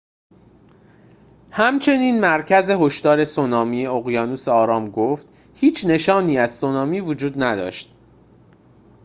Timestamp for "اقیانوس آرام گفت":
3.87-5.27